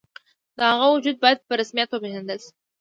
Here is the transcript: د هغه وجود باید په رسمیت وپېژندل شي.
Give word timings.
د 0.57 0.59
هغه 0.71 0.87
وجود 0.95 1.15
باید 1.23 1.45
په 1.47 1.53
رسمیت 1.61 1.89
وپېژندل 1.91 2.37
شي. 2.43 2.51